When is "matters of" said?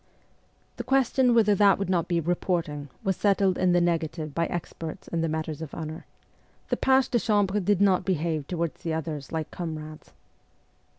5.29-5.75